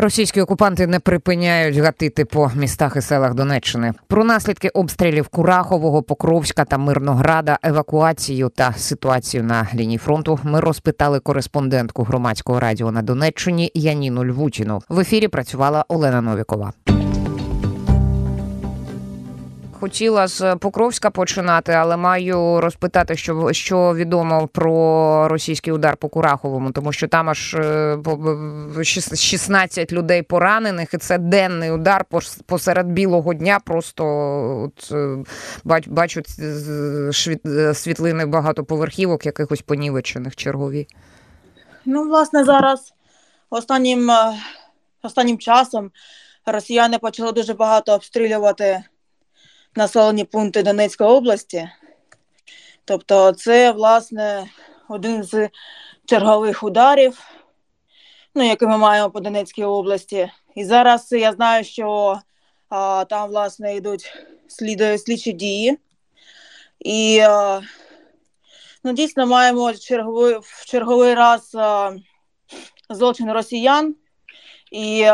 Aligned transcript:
Російські 0.00 0.40
окупанти 0.40 0.86
не 0.86 1.00
припиняють 1.00 1.76
гатити 1.76 2.24
по 2.24 2.50
містах 2.56 2.96
і 2.96 3.00
селах 3.00 3.34
Донеччини. 3.34 3.92
Про 4.08 4.24
наслідки 4.24 4.68
обстрілів 4.68 5.28
Курахового, 5.28 6.02
Покровська 6.02 6.64
та 6.64 6.78
Мирнограда, 6.78 7.58
евакуацію 7.62 8.48
та 8.48 8.72
ситуацію 8.72 9.44
на 9.44 9.68
лінії 9.74 9.98
фронту. 9.98 10.38
Ми 10.42 10.60
розпитали 10.60 11.20
кореспондентку 11.20 12.02
громадського 12.02 12.60
радіо 12.60 12.90
на 12.90 13.02
Донеччині 13.02 13.70
Яніну 13.74 14.24
Львутіну. 14.24 14.82
В 14.88 14.98
ефірі 15.00 15.28
працювала 15.28 15.84
Олена 15.88 16.20
Новікова. 16.20 16.72
Хотіла 19.80 20.26
з 20.26 20.56
Покровська 20.56 21.10
починати, 21.10 21.72
але 21.72 21.96
маю 21.96 22.60
розпитати, 22.60 23.16
що 23.16 23.52
що 23.52 23.94
відомо 23.94 24.48
про 24.52 25.28
російський 25.28 25.72
удар 25.72 25.96
по 25.96 26.08
Кураховому, 26.08 26.70
тому 26.70 26.92
що 26.92 27.08
там 27.08 27.28
аж 27.28 27.56
16 28.84 29.92
людей 29.92 30.22
поранених, 30.22 30.94
і 30.94 30.98
це 30.98 31.18
денний 31.18 31.70
удар 31.70 32.04
посеред 32.46 32.86
білого 32.86 33.34
дня. 33.34 33.58
Просто 33.64 34.04
от, 34.64 34.92
бачу 35.88 36.22
світлини 37.74 38.26
багатоповерхівок, 38.26 39.26
якихось 39.26 39.62
понівечених 39.62 40.36
чергові. 40.36 40.86
Ну, 41.84 42.02
власне, 42.02 42.44
зараз 42.44 42.94
останнім 43.50 44.10
останнім 45.02 45.38
часом 45.38 45.90
росіяни 46.46 46.98
почали 46.98 47.32
дуже 47.32 47.54
багато 47.54 47.92
обстрілювати 47.92 48.82
населені 49.76 50.24
пункти 50.24 50.62
Донецької 50.62 51.10
області. 51.10 51.68
Тобто, 52.84 53.32
це, 53.32 53.72
власне, 53.72 54.46
один 54.88 55.22
з 55.22 55.48
чергових 56.06 56.62
ударів, 56.62 57.18
ну, 58.34 58.42
який 58.46 58.68
ми 58.68 58.78
маємо 58.78 59.10
по 59.10 59.20
Донецькій 59.20 59.64
області. 59.64 60.30
І 60.54 60.64
зараз 60.64 61.12
я 61.12 61.32
знаю, 61.32 61.64
що 61.64 62.20
а, 62.68 63.04
там, 63.04 63.28
власне, 63.28 63.76
йдуть 63.76 64.12
слід, 64.48 65.00
слідчі 65.00 65.32
дії. 65.32 65.78
І 66.78 67.18
а, 67.18 67.60
ну, 68.84 68.92
дійсно 68.92 69.26
маємо 69.26 69.74
черговий, 69.74 70.38
в 70.42 70.64
черговий 70.66 71.14
раз 71.14 71.54
а, 71.54 71.92
злочин 72.90 73.32
росіян. 73.32 73.94
І 74.72 75.06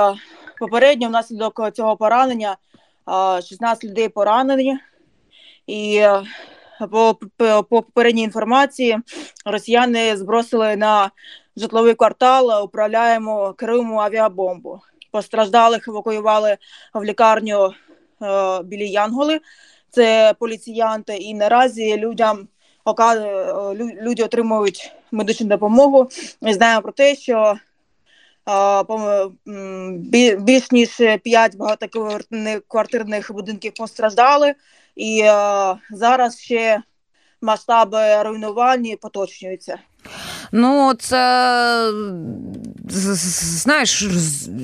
попередньо 0.58 1.08
внаслідок 1.08 1.74
цього 1.74 1.96
поранення 1.96 2.56
16 3.06 3.84
людей 3.84 4.08
поранені, 4.08 4.78
і 5.66 5.96
е, 5.96 6.22
по, 6.90 7.18
по 7.36 7.62
попередній 7.62 8.22
інформації 8.22 8.98
росіяни 9.44 10.16
збросили 10.16 10.76
на 10.76 11.10
житловий 11.56 11.94
квартал 11.94 12.64
управляємо 12.64 13.52
керуємо 13.52 14.00
авіабомбу. 14.00 14.80
Постраждалих 15.10 15.88
евакуювали 15.88 16.56
в 16.94 17.04
лікарню 17.04 17.74
е, 18.22 18.62
білі 18.62 18.88
Янголи, 18.88 19.40
це 19.90 20.34
поліціянти, 20.38 21.16
і 21.16 21.34
наразі 21.34 21.96
людям 21.96 22.48
люди 24.02 24.24
отримують 24.24 24.92
медичну 25.10 25.46
допомогу. 25.46 26.08
Ми 26.40 26.54
знаємо 26.54 26.82
про 26.82 26.92
те, 26.92 27.14
що 27.14 27.54
більш 30.38 30.70
ніж 30.70 31.02
5 31.22 31.56
багатоквартирних 31.56 33.32
будинків 33.32 33.72
постраждали, 33.74 34.54
і 34.96 35.22
зараз 35.90 36.38
ще 36.38 36.82
масштаби 37.42 38.22
руйнувань 38.22 38.96
поточнюються. 39.00 39.78
Ну, 40.52 40.94
це 40.98 41.92
знаєш, 42.88 44.08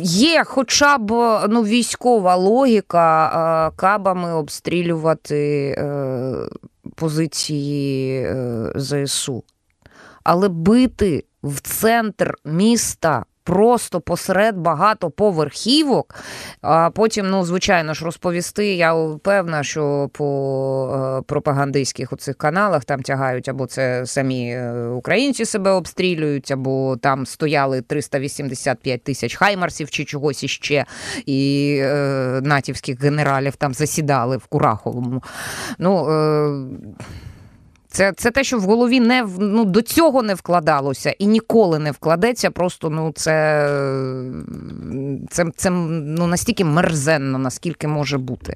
є 0.03 0.45
хоча 0.45 0.99
б 0.99 1.11
ну, 1.49 1.63
військова 1.63 2.37
логіка 2.37 3.73
кабами 3.77 4.33
обстрілювати 4.33 5.75
е, 5.79 6.49
позиції 6.95 8.23
е, 8.23 8.73
ЗСУ. 8.77 9.45
Але 10.25 10.49
бити 10.49 11.25
в 11.43 11.61
центр 11.61 12.35
міста 12.45 13.25
просто 13.45 14.01
посеред 14.01 14.57
багатоповерхівок. 14.57 16.15
А 16.61 16.91
потім, 16.91 17.31
ну, 17.31 17.45
звичайно 17.45 17.95
ж, 17.95 18.05
розповісти. 18.05 18.75
Я 18.75 18.95
певна, 19.23 19.63
що 19.63 20.11
по 20.13 21.19
е, 21.19 21.23
пропагандистських 21.27 22.13
оцих 22.13 22.37
каналах 22.37 22.85
там 22.85 23.03
тягають 23.03 23.49
або 23.49 23.67
це 23.67 24.07
самі 24.07 24.51
е, 24.51 24.89
українці 24.89 25.45
себе 25.45 25.71
обстрілюють, 25.71 26.51
або 26.51 26.97
там 26.97 27.27
стояли 27.27 27.81
385 27.83 29.03
тисяч 29.05 29.37
хаймарсів 29.37 29.91
чи 29.91 30.05
чогось 30.05 30.45
іще, 30.45 30.85
і 31.27 31.79
е, 31.83 32.41
натівських 32.43 33.03
генералів 33.03 33.57
там 33.57 33.75
засідали 33.75 34.37
в 34.37 34.47
Кураховому. 34.47 35.23
Ну, 35.79 36.11
е, 36.11 36.65
це 37.93 38.13
це 38.13 38.31
те, 38.31 38.45
що 38.45 38.59
в 38.59 38.63
голові 38.63 39.01
не 39.01 39.27
ну, 39.39 39.65
до 39.65 39.83
цього 39.83 40.23
не 40.23 40.35
вкладалося 40.35 41.15
і 41.19 41.27
ніколи 41.27 41.79
не 41.79 41.91
вкладеться. 41.91 42.51
Просто 42.51 42.91
ну 42.91 43.13
це 43.17 43.33
це, 45.31 45.45
це 45.57 45.71
ну, 45.71 46.27
настільки 46.27 46.65
мерзенно, 46.65 47.39
наскільки 47.39 47.89
може 47.89 48.19
бути. 48.19 48.55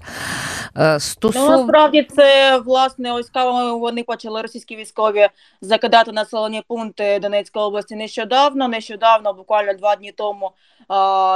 Е, 0.78 1.00
стосов... 1.00 1.50
Ну, 1.50 1.56
Насправді 1.56 2.08
це 2.16 2.58
власне 2.58 3.12
ось 3.12 3.30
кавами 3.30 3.78
вони 3.78 4.02
почали 4.02 4.42
російські 4.42 4.76
військові 4.76 5.28
закидати 5.60 6.12
населені 6.12 6.62
пункти 6.68 7.18
Донецької 7.18 7.64
області 7.64 7.96
нещодавно. 7.96 8.68
Нещодавно, 8.68 9.32
буквально 9.32 9.74
два 9.74 9.96
дні 9.96 10.12
тому. 10.12 10.50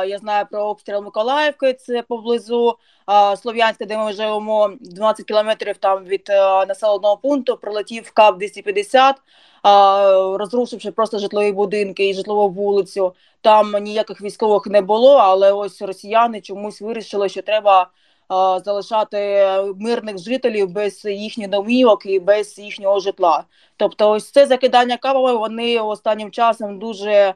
Я 0.09 0.19
знаю 0.19 0.47
про 0.51 0.65
обстріл 0.65 1.03
Миколаївки, 1.03 1.73
це 1.73 2.03
поблизу 2.03 2.77
Слов'янська, 3.43 3.85
де 3.85 3.99
ми 3.99 4.13
живемо 4.13 4.71
12 4.81 5.27
кілометрів 5.27 5.77
там 5.77 6.05
від 6.05 6.27
е, 6.31 6.67
населеного 6.67 7.17
пункту. 7.17 7.57
Прилетів 7.57 7.90
КАП 8.15 8.39
250 8.39 9.17
розрушивши 10.39 10.91
просто 10.91 11.19
житлові 11.19 11.53
будинки 11.53 12.09
і 12.09 12.15
житлову 12.15 12.49
вулицю. 12.49 13.15
Там 13.41 13.73
ніяких 13.81 14.23
військових 14.23 14.67
не 14.67 14.81
було, 14.81 15.17
але 15.17 15.53
ось 15.53 15.83
росіяни 15.83 16.41
чомусь 16.41 16.81
вирішили, 16.81 17.29
що 17.29 17.43
треба. 17.43 17.91
Залишати 18.65 19.47
мирних 19.77 20.19
жителів 20.19 20.71
без 20.71 21.05
їхніх 21.05 21.49
домівок 21.49 22.07
і 22.07 22.21
без 22.21 22.59
їхнього 22.59 23.01
житла. 23.01 23.45
Тобто, 23.77 24.11
ось 24.11 24.31
це 24.31 24.47
закидання 24.47 24.97
кавами 24.97 25.37
вони 25.37 25.79
останнім 25.81 26.31
часом 26.31 26.79
дуже 26.79 27.35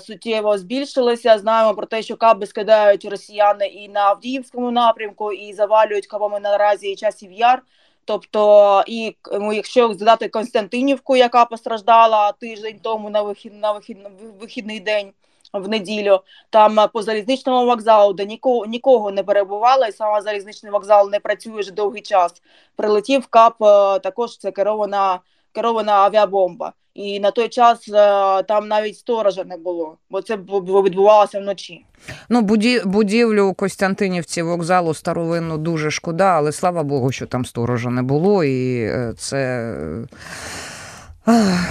суттєво 0.00 0.58
збільшилися. 0.58 1.38
Знаємо 1.38 1.74
про 1.74 1.86
те, 1.86 2.02
що 2.02 2.16
каби 2.16 2.46
скидають 2.46 3.04
росіяни 3.04 3.66
і 3.66 3.88
на 3.88 4.00
Авдіївському 4.00 4.70
напрямку, 4.70 5.32
і 5.32 5.52
завалюють 5.52 6.06
кабами 6.06 6.40
наразі 6.40 6.90
і 6.90 6.96
часів 6.96 7.32
яр. 7.32 7.62
Тобто, 8.04 8.84
і 8.86 9.16
ну, 9.32 9.52
якщо 9.52 9.94
здати 9.94 10.28
Константинівку, 10.28 11.16
яка 11.16 11.44
постраждала 11.44 12.32
тиждень 12.32 12.78
тому 12.82 13.10
на 13.10 13.22
вихід 13.22 13.52
на 13.54 13.72
вихід 13.72 13.98
вихідний 14.40 14.80
день 14.80 15.12
в 15.52 15.68
неділю, 15.68 16.20
там 16.50 16.88
по 16.92 17.02
залізничному 17.02 17.66
вокзалу, 17.66 18.12
де 18.12 18.26
нікого 18.26 18.66
нікого 18.66 19.10
не 19.10 19.22
перебувало, 19.22 19.86
і 19.86 19.92
саме 19.92 20.22
залізничний 20.22 20.72
вокзал 20.72 21.10
не 21.10 21.20
працює 21.20 21.60
вже 21.60 21.70
довгий 21.70 22.02
час. 22.02 22.42
Прилетів 22.76 23.26
кап, 23.26 23.62
е, 23.62 23.98
також 23.98 24.38
це 24.38 24.52
керована 24.52 25.20
керована 25.52 25.92
авіабомба. 25.92 26.72
І 26.94 27.20
на 27.20 27.30
той 27.30 27.48
час 27.48 27.88
е, 27.88 28.42
там 28.42 28.68
навіть 28.68 28.98
сторожа 28.98 29.44
не 29.44 29.56
було, 29.56 29.98
бо 30.10 30.22
це 30.22 30.36
відбувалося 30.36 31.40
вночі. 31.40 31.84
Ну, 32.28 32.42
будівлю 32.84 33.52
Костянтинівці 33.52 34.42
вокзалу 34.42 34.94
старовинну 34.94 35.58
дуже 35.58 35.90
шкода, 35.90 36.24
але 36.24 36.52
слава 36.52 36.82
Богу, 36.82 37.12
що 37.12 37.26
там 37.26 37.44
сторожа 37.44 37.90
не 37.90 38.02
було, 38.02 38.44
і 38.44 38.80
е, 38.80 39.14
це 39.16 39.74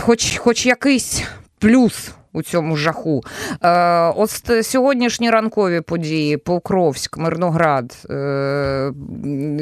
хоч, 0.02 0.38
хоч 0.38 0.66
якийсь 0.66 1.24
плюс 1.60 2.12
у 2.34 2.44
цьому 2.44 2.76
жаху. 2.76 3.22
Е, 3.64 4.14
Ось 4.16 4.44
сьогоднішні 4.64 5.30
ранкові 5.30 5.82
події, 5.82 6.38
Покровськ, 6.38 7.18
Мирноград. 7.18 8.06
Е, 8.10 8.94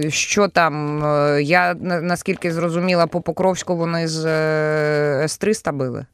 Що 0.09 0.47
там? 0.47 1.05
Е, 1.05 1.43
я 1.43 1.73
наскільки 1.81 2.53
зрозуміла, 2.53 3.07
по 3.07 3.21
Покровську 3.21 3.75
вони 3.75 4.07
з 4.07 4.25
е, 4.25 5.23
С-300 5.23 5.73
били? 5.73 6.05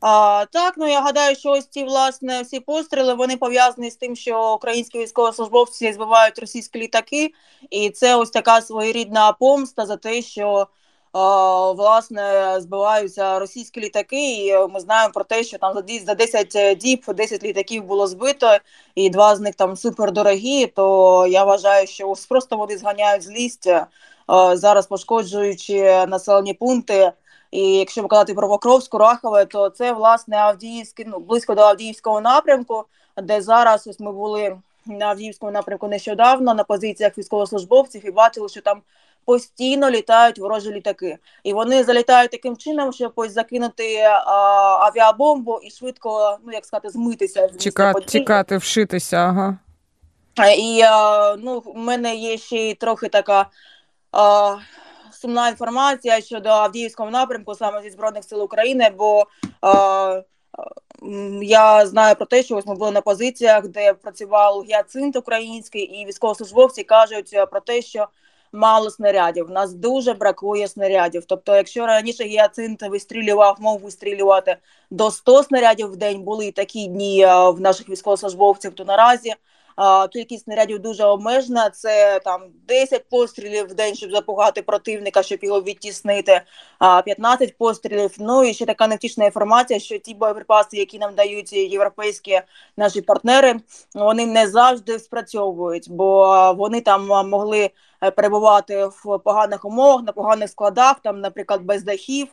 А, 0.00 0.46
Так, 0.52 0.74
ну 0.76 0.88
я 0.88 1.00
гадаю, 1.00 1.36
що 1.36 1.50
ось 1.50 1.66
ці 1.66 1.84
власне 1.84 2.42
всі 2.42 2.60
постріли 2.60 3.14
вони 3.14 3.36
пов'язані 3.36 3.90
з 3.90 3.96
тим, 3.96 4.16
що 4.16 4.54
українські 4.54 4.98
військовослужбовці 4.98 5.92
збивають 5.92 6.38
російські 6.38 6.78
літаки, 6.78 7.32
і 7.70 7.90
це 7.90 8.16
ось 8.16 8.30
така 8.30 8.60
своєрідна 8.60 9.32
помста 9.32 9.86
за 9.86 9.96
те, 9.96 10.22
що 10.22 10.66
власне 11.12 12.56
збиваються 12.60 13.38
російські 13.38 13.80
літаки. 13.80 14.46
І 14.46 14.68
ми 14.68 14.80
знаємо 14.80 15.12
про 15.12 15.24
те, 15.24 15.44
що 15.44 15.58
там 15.58 15.74
за 16.06 16.14
10 16.14 16.56
е, 16.56 16.74
діб 16.74 17.04
10 17.08 17.42
літаків 17.42 17.84
було 17.84 18.06
збито, 18.06 18.56
і 18.94 19.10
два 19.10 19.36
з 19.36 19.40
них 19.40 19.54
там 19.54 19.76
супердорогі. 19.76 20.66
То 20.66 21.26
я 21.26 21.44
вважаю, 21.44 21.86
що 21.86 22.14
просто 22.28 22.56
вони 22.56 22.78
зганяють 22.78 23.22
злість 23.22 23.68
зараз, 24.52 24.86
пошкоджуючи 24.86 26.06
населені 26.06 26.54
пункти. 26.54 27.12
І 27.50 27.74
якщо 27.74 28.08
казати 28.08 28.34
про 28.34 28.48
Покровську, 28.48 28.98
Рахове, 28.98 29.44
то 29.44 29.68
це 29.70 29.92
власне 29.92 30.36
Авдіївський, 30.36 31.06
ну 31.08 31.18
близько 31.18 31.54
до 31.54 31.62
Авдіївського 31.62 32.20
напрямку. 32.20 32.84
де 33.22 33.40
зараз 33.40 33.86
ось 33.86 34.00
ми 34.00 34.12
були 34.12 34.56
на 34.86 35.06
Авдіївському 35.06 35.52
напрямку 35.52 35.88
нещодавно 35.88 36.54
на 36.54 36.64
позиціях 36.64 37.18
військовослужбовців 37.18 38.06
і 38.06 38.10
бачили, 38.10 38.48
що 38.48 38.60
там 38.60 38.82
постійно 39.24 39.90
літають 39.90 40.38
ворожі 40.38 40.70
літаки, 40.70 41.18
і 41.44 41.52
вони 41.52 41.84
залітають 41.84 42.30
таким 42.30 42.56
чином, 42.56 42.92
щоб 42.92 43.12
ось 43.16 43.32
закинути 43.32 43.96
а, 44.00 44.32
авіабомбу 44.80 45.60
і 45.62 45.70
швидко, 45.70 46.38
ну 46.46 46.52
як 46.52 46.66
сказати, 46.66 46.90
змитися 46.90 47.48
Тіка, 47.48 47.92
тікати, 47.92 48.56
вшитися. 48.56 49.16
ага. 49.16 49.58
І 50.58 50.82
а, 50.86 51.36
ну, 51.36 51.58
в 51.58 51.76
мене 51.76 52.14
є 52.14 52.38
ще 52.38 52.56
й 52.56 52.74
трохи 52.74 53.08
така. 53.08 53.46
А, 54.12 54.56
Сумна 55.12 55.48
інформація 55.48 56.20
щодо 56.20 56.48
Авдіївського 56.48 57.10
напрямку 57.10 57.54
саме 57.54 57.82
зі 57.82 57.90
збройних 57.90 58.24
сил 58.24 58.42
України, 58.42 58.90
бо 58.98 59.26
е, 59.64 60.24
я 61.42 61.86
знаю 61.86 62.14
про 62.16 62.26
те, 62.26 62.42
що 62.42 62.56
ось 62.56 62.66
ми 62.66 62.74
були 62.74 62.90
на 62.90 63.00
позиціях, 63.00 63.68
де 63.68 63.94
працював 63.94 64.62
гіацинт 64.62 65.16
український, 65.16 65.82
і 65.82 66.06
військовослужбовці 66.06 66.84
кажуть 66.84 67.36
про 67.50 67.60
те, 67.60 67.82
що 67.82 68.08
мало 68.52 68.90
снарядів. 68.90 69.46
У 69.50 69.52
нас 69.52 69.74
дуже 69.74 70.14
бракує 70.14 70.68
снарядів. 70.68 71.24
Тобто, 71.24 71.56
якщо 71.56 71.86
раніше 71.86 72.24
гіацинт 72.24 72.82
вистрілював, 72.82 73.56
мов 73.60 73.80
вистрілювати 73.80 74.56
до 74.90 75.10
100 75.10 75.42
снарядів 75.42 75.86
в 75.92 75.96
день, 75.96 76.22
були 76.22 76.52
такі 76.52 76.86
дні 76.86 77.26
в 77.26 77.60
наших 77.60 77.88
військовослужбовців, 77.88 78.74
то 78.74 78.84
наразі. 78.84 79.34
Кількість 80.12 80.44
снарядів 80.44 80.78
дуже 80.78 81.04
обмежена. 81.04 81.70
Це 81.70 82.20
там 82.24 82.42
10 82.68 83.08
пострілів 83.08 83.66
в 83.66 83.74
день, 83.74 83.94
щоб 83.94 84.10
запугати 84.10 84.62
противника, 84.62 85.22
щоб 85.22 85.44
його 85.44 85.62
відтіснити. 85.62 86.40
15 87.04 87.58
пострілів. 87.58 88.10
Ну 88.18 88.44
і 88.44 88.54
ще 88.54 88.66
така 88.66 88.86
невтішна 88.86 89.24
інформація, 89.24 89.80
що 89.80 89.98
ті 89.98 90.14
боєприпаси, 90.14 90.76
які 90.76 90.98
нам 90.98 91.14
дають 91.14 91.52
європейські 91.52 92.40
наші 92.76 93.00
партнери, 93.00 93.60
вони 93.94 94.26
не 94.26 94.48
завжди 94.48 94.98
спрацьовують, 94.98 95.90
бо 95.90 96.52
вони 96.58 96.80
там 96.80 97.28
могли 97.28 97.70
е, 98.02 98.10
перебувати 98.10 98.86
в 98.86 99.18
поганих 99.18 99.64
умовах, 99.64 100.02
на 100.02 100.12
поганих 100.12 100.50
складах, 100.50 101.00
там, 101.00 101.20
наприклад, 101.20 101.62
без 101.62 101.82
дахів 101.82 102.28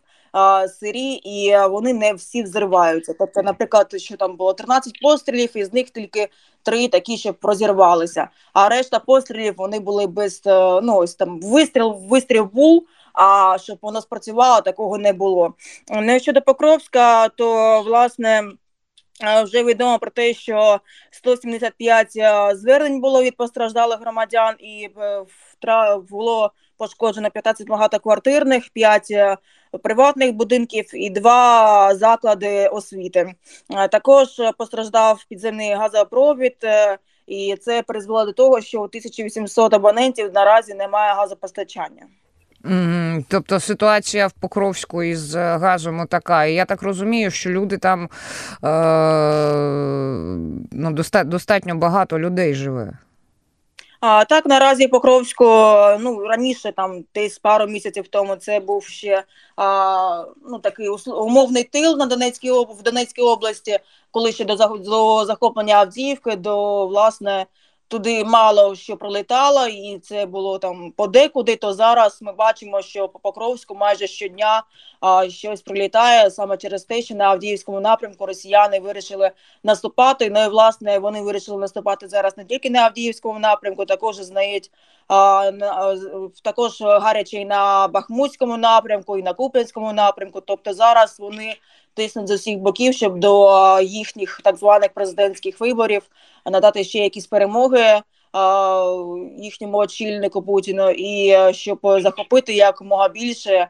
сирі, 0.80 1.14
і 1.14 1.58
вони 1.70 1.94
не 1.94 2.14
всі 2.14 2.44
взриваються. 2.44 3.14
Тобто, 3.20 3.42
наприклад, 3.42 3.94
що 3.98 4.18
там 4.18 4.36
було 4.36 4.54
13 4.54 5.02
пострілів, 5.02 5.58
із 5.58 5.74
них 5.74 5.90
тільки 5.90 6.30
три 6.64 6.88
такі, 6.88 7.18
що 7.18 7.34
прозірвалися. 7.34 8.28
А 8.54 8.70
решта 8.70 9.00
пострілів 9.00 9.54
вони 9.58 9.80
були 9.80 10.08
без 10.08 10.42
е, 10.46 10.82
ну 10.84 10.96
ось 10.96 11.16
там 11.16 11.40
вистріл, 11.42 11.98
вистріл 12.10 12.50
був. 12.54 12.86
А 13.14 13.58
щоб 13.62 13.78
воно 13.82 14.02
спрацювало, 14.02 14.62
такого 14.62 14.98
не 14.98 15.14
було. 15.14 15.54
Ну, 15.90 16.20
щодо 16.20 16.42
Покровська, 16.42 17.30
то 17.30 17.82
власне. 17.82 18.44
Е, 19.24 19.44
вже 19.44 19.64
відомо 19.64 20.00
про 20.00 20.12
те, 20.12 20.34
що 20.34 20.80
175 21.12 22.14
е, 22.16 22.56
звернень 22.56 23.02
було 23.02 23.24
від 23.24 23.38
постраждалих 23.38 24.00
громадян, 24.00 24.56
і 24.60 24.90
було 26.10 26.52
пошкоджено 26.78 27.32
15 27.32 27.68
багатоквартирних, 27.68 28.70
5 28.70 29.12
приватних 29.78 30.34
будинків 30.34 30.86
і 30.94 31.10
два 31.10 31.96
заклади 31.96 32.68
освіти. 32.68 33.34
Е, 33.70 33.88
також 33.88 34.28
постраждав 34.58 35.26
підземний 35.30 35.74
газопровід, 35.74 36.58
е, 36.64 36.98
і 37.28 37.56
це 37.62 37.82
призвело 37.82 38.26
до 38.26 38.34
того, 38.34 38.62
що 38.62 38.82
у 38.82 38.88
1800 38.88 39.74
абонентів 39.74 40.32
наразі 40.34 40.74
немає 40.74 41.14
газопостачання. 41.14 42.06
Mm, 42.64 43.26
тобто 43.28 43.60
ситуація 43.60 44.28
в 44.28 44.32
Покровську 44.32 45.04
із 45.04 45.36
газом 45.36 46.08
така. 46.08 46.46
І 46.46 46.54
я 46.54 46.66
так 46.66 46.82
розумію, 46.82 47.32
що 47.32 47.50
люди 47.50 47.78
там 47.78 48.10
е, 48.64 48.70
ну, 50.72 50.92
достатньо 51.26 51.76
багато 51.76 52.20
людей 52.20 52.54
живе. 52.54 52.98
А, 54.02 54.26
Так, 54.26 54.46
наразі 54.46 54.88
Покровську, 54.88 55.46
ну 56.00 56.28
раніше 56.28 56.72
там 56.72 57.04
десь 57.16 57.40
пару 57.40 57.68
місяців 57.68 58.08
тому 58.08 58.36
це 58.36 58.60
був 58.60 58.84
ще 58.84 59.24
а, 59.56 60.26
ну 60.50 60.60
такий 60.60 60.90
умовний 61.08 61.64
тил 61.64 61.98
на 61.98 62.06
Донецькій 62.06 62.52
в 62.52 62.84
Донецькій 62.84 63.22
області, 63.22 63.80
коли 64.12 64.32
ще 64.32 64.46
до 64.46 64.56
до 64.56 65.26
захоплення 65.26 65.76
Авдіївки, 65.76 66.36
до 66.36 66.88
власне 66.88 67.46
туди 67.90 68.24
мало 68.24 68.76
що 68.76 68.98
пролетало, 68.98 69.68
і 69.68 70.00
це 70.00 70.26
було 70.26 70.60
там 70.60 70.92
подекуди. 70.92 71.56
То 71.56 71.74
зараз 71.74 72.22
ми 72.22 72.34
бачимо, 72.34 72.82
що 72.82 73.08
по 73.08 73.20
Покровську 73.20 73.76
майже 73.76 74.08
щодня 74.08 74.64
а, 75.00 75.30
щось 75.30 75.62
прилітає 75.62 76.32
саме 76.32 76.58
через 76.58 76.84
те, 76.84 77.02
що 77.02 77.16
на 77.16 77.26
Авдіївському 77.26 77.80
напрямку 77.80 78.26
росіяни 78.26 78.80
вирішили 78.80 79.32
наступати. 79.64 80.30
Ну 80.30 80.44
і 80.44 80.48
власне 80.48 81.00
вони 81.00 81.22
вирішили 81.22 81.58
наступати 81.58 82.08
зараз 82.08 82.38
не 82.38 82.46
тільки 82.46 82.70
на 82.70 82.80
Авдіївському 82.80 83.40
напрямку, 83.40 83.86
також 83.86 84.16
знають 84.16 84.72
а, 85.08 85.52
також 86.44 86.82
гаряче 86.82 87.38
і 87.38 87.46
на 87.46 87.88
Бахмутському 87.88 88.58
напрямку, 88.58 89.18
і 89.18 89.24
на 89.24 89.34
Куп'янському 89.34 89.94
напрямку. 89.94 90.42
Тобто 90.42 90.74
зараз 90.74 91.20
вони 91.20 91.56
тиснуть 92.00 92.28
з 92.28 92.32
усіх 92.32 92.60
боків, 92.60 92.94
щоб 92.94 93.20
до 93.20 93.82
їхніх 93.82 94.42
так 94.44 94.58
званих 94.58 94.94
президентських 94.94 95.60
виборів 95.60 96.02
надати 96.46 96.84
ще 96.84 97.00
якісь 97.00 97.28
перемоги 97.28 98.02
їхньому 99.38 99.78
очільнику 99.78 100.42
Путіну, 100.42 100.90
і 100.90 101.30
е, 101.30 101.54
щоб 101.54 101.80
захопити 101.84 102.54
якомога 102.54 103.10
більше 103.10 103.68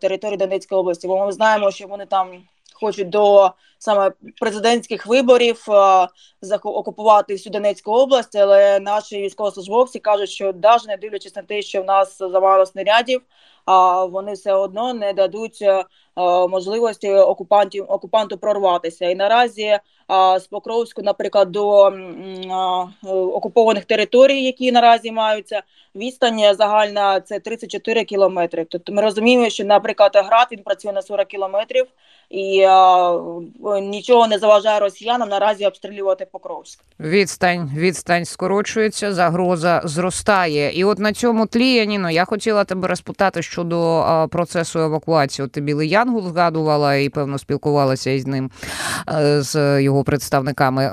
території 0.00 0.36
Донецької 0.36 0.80
області. 0.80 1.08
Бо 1.08 1.26
ми 1.26 1.32
знаємо, 1.32 1.70
що 1.70 1.86
вони 1.86 2.06
там 2.06 2.42
хочуть 2.80 3.08
до 3.08 3.50
саме 3.78 4.12
президентських 4.40 5.06
виборів 5.06 5.64
окупувати 6.62 7.34
всю 7.34 7.52
Донецьку 7.52 7.92
область, 7.92 8.36
але 8.36 8.80
наші 8.80 9.22
військовослужбовці 9.22 9.98
кажуть, 9.98 10.30
що 10.30 10.52
навіть 10.62 10.86
не 10.86 10.96
дивлячись 10.96 11.36
на 11.36 11.42
те, 11.42 11.62
що 11.62 11.82
в 11.82 11.84
нас 11.84 12.18
замало 12.18 12.66
снарядів, 12.66 13.22
а 13.64 14.04
вони 14.04 14.32
все 14.32 14.52
одно 14.52 14.94
не 14.94 15.12
дадуть 15.12 15.58
е, 15.62 15.84
можливості 16.50 17.10
окупантів 17.12 17.84
окупанту 17.88 18.38
прорватися. 18.38 19.10
І 19.10 19.14
наразі 19.14 19.78
з 20.40 20.46
Покровську, 20.50 21.02
наприклад, 21.02 21.50
до 21.50 21.92
окупованих 23.08 23.84
територій, 23.84 24.42
які 24.42 24.72
наразі 24.72 25.12
маються, 25.12 25.62
відстань 25.94 26.54
загальна 26.54 27.20
це 27.20 27.40
34 27.40 28.04
кілометри. 28.04 28.66
Тобто 28.70 28.92
ми 28.92 29.02
розуміємо, 29.02 29.50
що, 29.50 29.64
наприклад, 29.64 30.12
град 30.14 30.48
він 30.52 30.62
працює 30.62 30.92
на 30.92 31.02
40 31.02 31.28
кілометрів 31.28 31.86
і 32.30 32.66
нічого 33.82 34.26
не 34.26 34.38
заважає 34.38 34.80
росіянам 34.80 35.28
наразі 35.28 35.66
обстрілювати 35.66 36.26
Покровськ. 36.32 36.80
Відстань 37.00 37.70
відстань 37.76 38.24
скорочується, 38.24 39.14
загроза 39.14 39.80
зростає. 39.84 40.72
І 40.72 40.84
от 40.84 40.98
на 40.98 41.12
цьому 41.12 41.46
тлі 41.46 41.74
Яніно, 41.74 42.10
я 42.10 42.24
хотіла 42.24 42.64
тебе 42.64 42.88
розпитати 42.88 43.42
щодо 43.42 44.04
процесу 44.30 44.78
евакуації. 44.78 45.48
Ти 45.48 45.60
Білий 45.60 45.88
Янгул 46.10 46.32
згадувала 46.32 46.94
і 46.94 47.08
певно 47.08 47.38
спілкувалася 47.38 48.10
із 48.10 48.26
ним 48.26 48.50
з 49.38 49.82
його 49.82 50.04
представниками. 50.04 50.90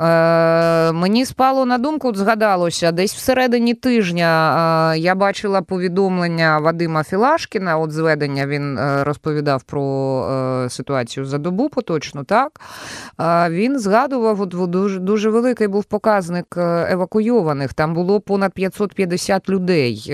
Мені 0.93 1.25
спало 1.25 1.65
на 1.65 1.77
думку, 1.77 2.13
згадалося, 2.13 2.91
десь 2.91 3.13
всередині 3.13 3.73
тижня 3.73 4.95
я 4.95 5.15
бачила 5.15 5.61
повідомлення 5.61 6.59
Вадима 6.59 7.03
Філашкіна. 7.03 7.77
От 7.77 7.91
зведення 7.91 8.47
він 8.47 8.79
розповідав 9.01 9.63
про 9.63 9.87
ситуацію 10.69 11.25
за 11.25 11.37
добу 11.37 11.69
поточну, 11.69 12.23
так 12.23 12.61
він 13.49 13.79
згадував, 13.79 14.41
от 14.41 14.49
дуже 14.49 14.99
дуже 14.99 15.29
великий 15.29 15.67
був 15.67 15.83
показник 15.83 16.45
е, 16.57 16.87
евакуйованих. 16.91 17.73
Там 17.73 17.93
було 17.93 18.19
понад 18.19 18.53
550 18.53 19.49
людей. 19.49 20.05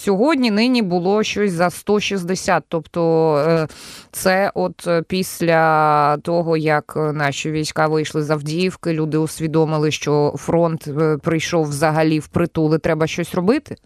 Е, 0.00 0.04
сьогодні 0.04 0.50
нині 0.50 0.82
було 0.82 1.22
щось 1.22 1.52
за 1.52 1.70
160. 1.70 2.64
Тобто 2.68 3.36
е, 3.48 3.68
це 4.12 4.50
от 4.54 4.88
після 5.08 6.16
того, 6.16 6.56
як 6.56 6.92
наші 6.96 7.50
війська 7.50 7.86
вийшли 7.86 8.22
з 8.22 8.30
Авдіївки, 8.30 8.92
люди 8.92 9.18
усвідомили, 9.18 9.90
що 9.90 10.34
фронт 10.36 10.88
прийшов 11.22 11.68
взагалі 11.68 12.18
в 12.18 12.28
притули. 12.28 12.78
Треба 12.78 13.06
щось 13.06 13.34
робити. 13.34 13.76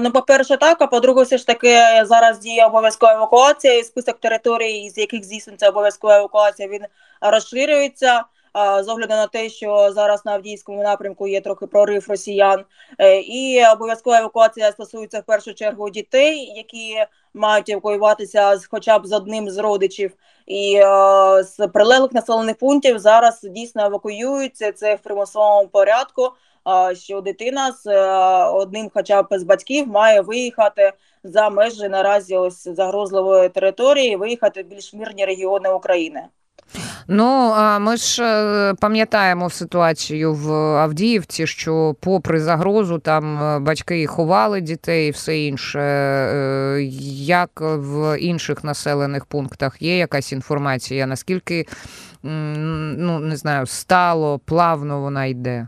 Ну, 0.00 0.10
по-перше, 0.10 0.56
так, 0.56 0.82
а 0.82 0.86
по-друге, 0.86 1.22
все 1.22 1.38
ж 1.38 1.46
таки 1.46 1.78
зараз 2.04 2.38
діє 2.38 2.66
обов'язкова 2.66 3.12
евакуація, 3.12 3.78
і 3.78 3.82
список 3.82 4.20
територій, 4.20 4.90
з 4.90 4.98
яких 4.98 5.24
здійснюється 5.24 5.68
обов'язкова 5.68 6.16
евакуація, 6.16 6.68
він 6.68 6.80
розширюється. 7.20 8.24
З 8.54 8.88
огляду 8.88 9.14
на 9.14 9.26
те, 9.26 9.48
що 9.48 9.92
зараз 9.92 10.24
на 10.24 10.32
Авдіївському 10.32 10.82
напрямку 10.82 11.28
є 11.28 11.40
трохи 11.40 11.66
прорив 11.66 12.06
росіян, 12.08 12.64
е, 12.98 13.20
і 13.20 13.66
обов'язкова 13.72 14.18
евакуація 14.18 14.72
стосується 14.72 15.20
в 15.20 15.22
першу 15.22 15.54
чергу 15.54 15.90
дітей, 15.90 16.52
які 16.56 16.96
мають 17.34 17.68
евакуюватися 17.68 18.58
хоча 18.70 18.98
б 18.98 19.06
з 19.06 19.12
одним 19.12 19.50
з 19.50 19.58
родичів, 19.58 20.12
і 20.46 20.74
е, 20.76 21.42
з 21.42 21.68
прилеглих 21.68 22.12
населених 22.12 22.58
пунктів 22.58 22.98
зараз 22.98 23.40
дійсно 23.42 23.84
евакуюються 23.84 24.72
це 24.72 24.94
в 24.94 24.98
примусовому 24.98 25.68
порядку. 25.68 26.30
Що 26.94 27.20
дитина 27.20 27.72
з 27.72 27.86
е, 27.86 28.44
одним, 28.44 28.90
хоча 28.94 29.22
б 29.22 29.26
з 29.30 29.42
батьків, 29.42 29.88
має 29.88 30.20
виїхати 30.20 30.92
за 31.24 31.50
межі 31.50 31.88
наразі 31.88 32.36
ось 32.36 32.68
загрозливої 32.68 33.48
території, 33.48 34.16
виїхати 34.16 34.62
в 34.62 34.66
більш 34.66 34.94
мирні 34.94 35.24
регіони 35.24 35.70
України. 35.70 36.28
Ну 37.08 37.54
ми 37.80 37.96
ж 37.96 38.24
е, 38.24 38.74
пам'ятаємо 38.74 39.50
ситуацію 39.50 40.34
в 40.34 40.52
Авдіївці, 40.52 41.46
що, 41.46 41.96
попри 42.00 42.40
загрозу, 42.40 42.98
там 42.98 43.42
е, 43.42 43.58
батьки 43.58 44.06
ховали 44.06 44.60
дітей 44.60 45.08
і 45.08 45.10
все 45.10 45.38
інше. 45.38 45.80
Е, 45.80 46.82
як 47.26 47.50
в 47.60 48.18
інших 48.18 48.64
населених 48.64 49.24
пунктах 49.24 49.82
є 49.82 49.98
якась 49.98 50.32
інформація? 50.32 51.06
Наскільки 51.06 51.66
ну 52.22 53.18
не 53.18 53.36
знаю, 53.36 53.66
стало, 53.66 54.38
плавно 54.38 55.00
вона 55.00 55.24
йде? 55.24 55.66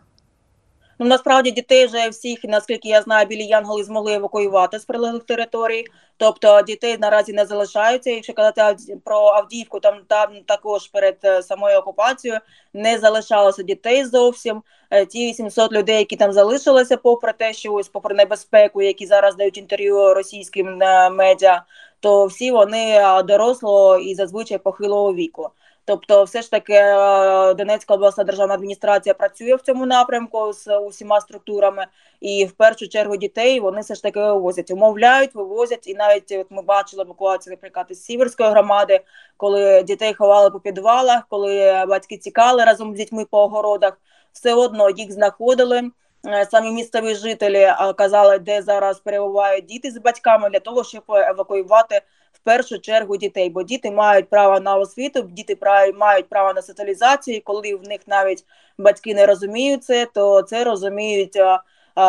Ну 0.99 1.07
насправді 1.07 1.51
дітей 1.51 1.87
вже 1.87 2.09
всіх, 2.09 2.39
наскільки 2.45 2.89
я 2.89 3.03
знаю, 3.03 3.27
білі 3.27 3.45
янголи 3.45 3.85
змогли 3.85 4.15
евакуювати 4.15 4.79
з 4.79 4.85
прилеглих 4.85 5.25
територій. 5.25 5.85
Тобто 6.17 6.63
дітей 6.63 6.97
наразі 6.99 7.33
не 7.33 7.47
залишаються. 7.47 8.11
Якщо 8.11 8.33
казати 8.33 8.77
про 9.05 9.17
Авдіївку, 9.17 9.81
там 9.81 10.01
там 10.09 10.31
також 10.47 10.89
перед 10.89 11.19
е, 11.25 11.43
самою 11.43 11.79
окупацією 11.79 12.41
не 12.73 12.99
залишалося 12.99 13.63
дітей 13.63 14.05
зовсім. 14.05 14.63
Е, 14.91 15.07
ті 15.07 15.27
800 15.29 15.73
людей, 15.73 15.99
які 15.99 16.17
там 16.17 16.33
залишилися, 16.33 16.97
попри 16.97 17.33
те, 17.33 17.53
що 17.53 17.73
ось 17.73 17.89
попри 17.89 18.15
небезпеку, 18.15 18.83
які 18.83 19.07
зараз 19.07 19.37
дають 19.37 19.59
інтерв'ю 19.59 20.15
російським 20.15 20.83
е, 20.83 21.11
медіа, 21.11 21.65
то 22.01 22.27
всі 22.27 22.51
вони 22.51 23.01
дорослого 23.25 23.99
і 23.99 24.15
зазвичай 24.15 24.59
похилого 24.59 25.15
віку. 25.15 25.51
Тобто, 25.87 26.25
все 26.25 26.43
ж 26.43 26.51
таки 26.51 26.73
е, 26.73 27.55
Донецька 27.55 27.95
обласна 27.95 28.25
державна 28.25 28.55
адміністрація 28.55 29.15
працює 29.15 29.55
в 29.55 29.61
цьому 29.61 29.87
напрямку 29.87 30.53
з 30.53 30.79
усіма 30.79 31.21
структурами, 31.21 31.87
і 32.21 32.45
в 32.45 32.53
першу 32.53 32.89
чергу 32.89 33.17
дітей 33.17 33.61
вони 33.61 33.81
все 33.81 33.95
ж 33.95 34.03
таки 34.03 34.21
вивозять, 34.21 34.71
умовляють, 34.71 35.35
вивозять. 35.35 35.87
І 35.87 35.95
навіть 35.95 36.33
от 36.33 36.47
ми 36.51 36.63
бачили 36.63 37.03
евакуацію, 37.03 37.51
наприклад, 37.51 37.87
із 37.91 38.05
сіверської 38.05 38.51
громади, 38.51 39.01
коли 39.37 39.83
дітей 39.83 40.15
ховали 40.15 40.51
по 40.51 40.61
підвалах, 40.61 41.27
коли 41.29 41.85
батьки 41.89 42.17
тікали 42.17 42.65
разом 42.65 42.95
з 42.95 42.97
дітьми 42.97 43.25
по 43.25 43.39
огородах, 43.39 44.01
все 44.33 44.55
одно 44.55 44.91
їх 44.91 45.13
знаходили. 45.13 45.91
Е, 46.27 46.47
самі 46.51 46.71
місцеві 46.71 47.15
жителі 47.15 47.73
казали, 47.97 48.39
де 48.39 48.63
зараз 48.63 49.01
перебувають 49.01 49.67
діти 49.67 49.91
з 49.91 49.99
батьками 49.99 50.51
для 50.51 50.61
того, 50.61 50.85
щоб 50.85 51.03
евакуювати 51.09 52.03
першу 52.47 52.79
чергу 52.79 53.17
дітей, 53.17 53.51
бо 53.51 53.63
діти 53.63 53.91
мають 53.91 54.31
право 54.31 54.61
на 54.61 54.77
освіту, 54.77 55.23
діти 55.23 55.59
мають 55.99 56.29
право 56.29 56.53
на 56.55 56.63
соціалізацію. 56.63 57.41
Коли 57.45 57.75
в 57.75 57.89
них 57.89 58.01
навіть 58.07 58.45
батьки 58.79 59.15
не 59.15 59.27
розуміють 59.27 59.85
це, 59.85 60.07
то 60.15 60.43
це 60.43 60.65
розуміють. 60.65 61.39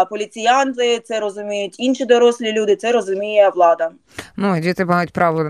Поліціянти 0.10 1.00
це 1.00 1.20
розуміють 1.20 1.76
інші 1.80 2.06
дорослі 2.06 2.52
люди, 2.52 2.76
це 2.76 2.92
розуміє 2.92 3.50
влада. 3.50 3.92
Ну 4.36 4.60
діти 4.60 4.86
мають 4.86 5.14
право 5.14 5.42
е, 5.42 5.50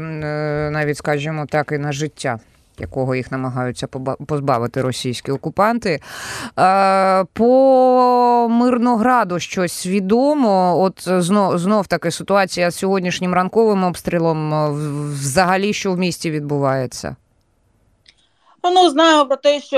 навіть, 0.72 0.98
скажімо 0.98 1.46
так, 1.50 1.72
і 1.72 1.78
на 1.78 1.92
життя 1.92 2.40
якого 2.80 3.16
їх 3.16 3.32
намагаються 3.32 3.88
позбавити 4.28 4.82
російські 4.82 5.32
окупанти. 5.32 6.00
По 7.34 8.48
Мирнограду 8.52 9.40
щось 9.40 9.88
відомо. 9.88 10.82
От 10.82 11.08
знов 11.08 11.58
знов 11.58 11.88
таки 11.88 12.12
ситуація 12.12 12.72
з 12.72 12.76
сьогоднішнім 12.76 13.34
ранковим 13.34 13.84
обстрілом. 13.84 14.72
Взагалі, 15.14 15.74
що 15.74 15.94
в 15.94 15.98
місті 15.98 16.32
відбувається? 16.32 17.16
Ну, 18.74 18.90
знаємо 18.90 19.26
про 19.26 19.38
те, 19.38 19.62
що 19.62 19.78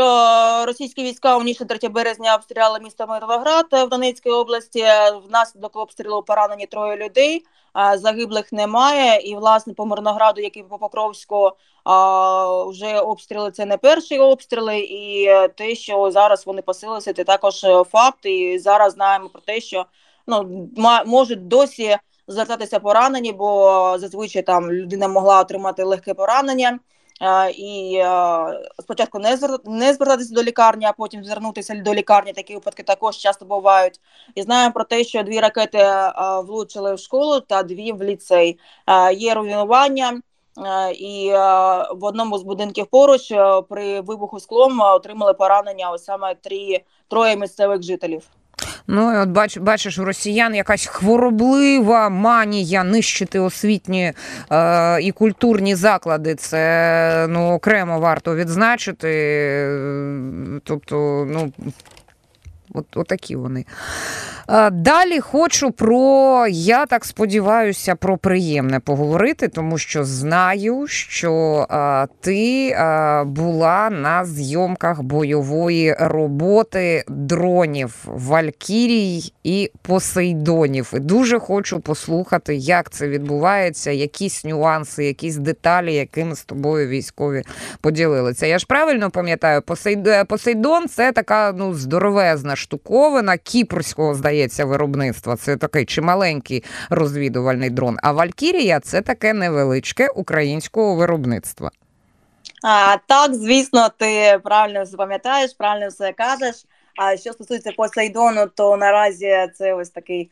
російські 0.66 1.04
війська 1.04 1.38
у 1.38 1.44
ніч 1.44 1.58
3 1.58 1.90
березня 1.90 2.36
обстріляли 2.36 2.80
місто 2.80 3.08
Мирноград 3.08 3.66
в 3.72 3.88
Донецькій 3.88 4.30
області. 4.30 4.86
Внаслідок 5.28 5.76
обстрілу 5.76 6.24
поранені 6.24 6.66
троє 6.66 6.98
людей 6.98 7.46
загиблих 7.96 8.54
немає. 8.54 9.22
І 9.22 9.36
власне 9.36 9.74
по 9.74 9.86
Мирнограду, 9.86 10.42
як 10.42 10.58
і 10.58 10.64
по 10.64 10.78
Покровську, 10.78 11.52
вже 12.68 13.00
обстріли 13.00 13.52
це 13.52 13.66
не 13.66 13.78
перші 13.78 14.20
обстріли, 14.20 14.80
і 14.80 15.28
те, 15.58 15.76
що 15.76 16.12
зараз 16.12 16.46
вони 16.46 16.62
посилилися, 16.62 17.14
це 17.14 17.24
також 17.24 17.66
факт. 17.92 18.26
І 18.26 18.60
зараз 18.60 18.94
знаємо 18.94 19.30
про 19.30 19.42
те, 19.42 19.62
що 19.62 19.86
ну 20.28 20.70
можуть 21.06 21.48
досі 21.48 21.98
звертатися 22.28 22.80
поранені, 22.80 23.34
бо 23.34 23.96
зазвичай 24.00 24.42
там 24.42 24.72
людина 24.72 25.08
могла 25.08 25.42
отримати 25.42 25.84
легке 25.84 26.14
поранення. 26.14 26.80
І 27.58 28.04
спочатку 28.82 29.20
не 29.20 29.38
не 29.66 29.94
звертатися 29.94 30.34
до 30.34 30.44
лікарні, 30.44 30.86
а 30.86 30.94
потім 30.94 31.24
звернутися 31.24 31.76
до 31.76 31.94
лікарні. 31.94 32.34
Такі 32.34 32.54
випадки 32.54 32.84
також 32.84 33.18
часто 33.18 33.46
бувають. 33.46 34.00
І 34.36 34.42
знаємо 34.42 34.74
про 34.74 34.84
те, 34.84 35.04
що 35.04 35.24
дві 35.24 35.40
ракети 35.40 35.86
влучили 36.44 36.96
в 36.96 37.00
школу 37.00 37.40
та 37.40 37.64
дві 37.64 37.92
в 37.92 38.04
ліцей. 38.04 38.60
Є 39.14 39.34
руйнування. 39.34 40.22
І 40.94 41.32
в 41.92 42.04
одному 42.04 42.38
з 42.38 42.44
будинків 42.44 42.88
поруч 42.88 43.34
при 43.70 44.02
вибуху 44.02 44.40
склом 44.40 44.80
отримали 44.82 45.34
поранення 45.34 45.92
ось 45.92 46.04
саме 46.04 46.36
три 46.36 46.84
троє 47.08 47.36
місцевих 47.36 47.84
жителів. 47.84 48.39
Ну 48.92 49.14
і 49.14 49.18
от 49.18 49.30
бач, 49.30 49.58
бачиш, 49.58 50.00
у 50.00 50.06
росіян 50.06 50.56
якась 50.56 50.86
хвороблива 50.86 52.10
манія 52.10 52.84
нищити 52.84 53.40
освітні 53.40 54.14
е, 54.52 55.02
і 55.02 55.12
культурні 55.12 55.76
заклади. 55.76 56.36
Це 56.36 57.28
ну 57.30 57.52
окремо 57.52 58.00
варто 58.00 58.36
відзначити. 58.36 59.10
Тобто, 60.64 61.26
ну 61.30 61.54
От, 62.74 62.86
Отакі 62.96 63.36
вони. 63.36 63.66
Далі 64.72 65.20
хочу 65.20 65.72
про, 65.72 66.48
я 66.50 66.86
так 66.86 67.06
сподіваюся, 67.06 67.96
про 67.96 68.18
приємне 68.18 68.80
поговорити, 68.80 69.48
тому 69.48 69.78
що 69.78 70.04
знаю, 70.04 70.88
що 70.88 71.66
а, 71.70 72.08
ти 72.22 72.72
а, 72.72 73.24
була 73.28 73.90
на 73.90 74.26
зйомках 74.26 75.02
бойової 75.02 75.96
роботи 76.00 77.04
дронів 77.08 77.96
Валькірій 78.06 79.34
і 79.44 79.72
Посейдонів. 79.82 80.92
І 80.96 81.00
Дуже 81.00 81.40
хочу 81.40 81.80
послухати, 81.80 82.56
як 82.56 82.90
це 82.90 83.08
відбувається, 83.08 83.92
якісь 83.92 84.46
нюанси, 84.46 85.06
якісь 85.06 85.36
деталі, 85.36 85.94
якими 85.94 86.36
з 86.36 86.46
тобою 86.46 86.88
військові 86.88 87.44
поділилися. 87.82 88.46
Я 88.46 88.60
ж 88.60 88.66
правильно 88.66 89.10
пам'ятаю, 89.10 89.62
Посейдон 90.28 90.88
це 90.88 91.12
така 91.12 91.54
ну, 91.58 91.74
здоровезна 91.74 92.56
штуковина 92.56 93.38
кіпрського, 93.38 94.16
здається, 94.16 94.39
виробництва. 94.48 95.36
Це 95.36 95.58
такий 95.58 95.86
чималенький 95.86 96.64
розвідувальний 96.90 97.70
дрон. 97.70 97.98
А 98.04 98.12
Валькірія 98.12 98.80
це 98.80 99.02
таке 99.02 99.34
невеличке 99.34 100.08
українського 100.08 100.96
виробництва. 100.96 101.72
А, 102.64 102.98
Так, 103.08 103.36
звісно, 103.36 103.90
ти 103.98 104.40
правильно 104.44 104.84
все 104.84 104.98
пам'ятаєш, 104.98 105.54
правильно 105.54 105.88
все 105.88 106.14
кажеш. 106.14 106.66
А 106.96 107.18
що 107.18 107.34
стосується 107.34 107.72
Посейдону, 107.78 108.48
то 108.56 108.78
наразі 108.78 109.48
це 109.56 109.74
ось 109.74 109.90
такий 109.90 110.32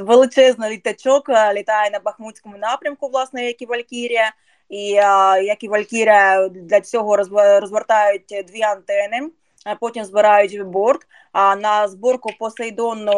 величезний 0.00 0.70
літачок, 0.70 1.28
літає 1.28 1.90
на 1.90 1.98
Бахмутському 1.98 2.56
напрямку, 2.58 3.08
власне, 3.08 3.46
як 3.46 3.62
і 3.62 3.66
Валькірія. 3.66 4.32
І 4.68 4.96
а, 4.96 5.38
як 5.38 5.64
і 5.64 5.68
Валькірія 5.68 6.48
для 6.48 6.80
цього 6.80 7.16
розвертають 7.60 8.44
дві 8.48 8.62
антени 8.62 9.30
потім 9.74 10.04
збирають 10.04 10.62
борт. 10.62 11.06
А 11.32 11.56
на 11.56 11.88
зборку 11.88 12.30
Посейдону 12.38 13.12